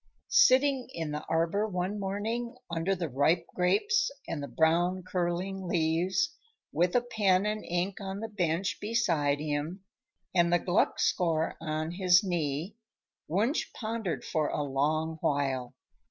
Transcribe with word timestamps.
Sitting 0.29 0.89
in 0.95 1.11
the 1.11 1.23
arbor 1.29 1.67
one 1.67 1.99
morning, 1.99 2.55
under 2.71 2.95
the 2.95 3.07
ripe 3.07 3.45
grapes 3.53 4.09
and 4.27 4.41
the 4.41 4.47
brown, 4.47 5.03
curling 5.03 5.67
leaves, 5.67 6.35
with 6.73 6.95
a 6.95 7.01
pen 7.03 7.45
and 7.45 7.63
ink 7.63 7.97
on 8.01 8.19
the 8.19 8.27
bench 8.27 8.79
beside 8.81 9.39
him 9.39 9.83
and 10.33 10.51
the 10.51 10.57
Gluck 10.57 10.99
score 10.99 11.53
on 11.61 11.91
his 11.91 12.23
knee, 12.23 12.77
Wunsch 13.27 13.71
pondered 13.73 14.25
for 14.25 14.47
a 14.49 14.63
long 14.63 15.19
while. 15.21 15.75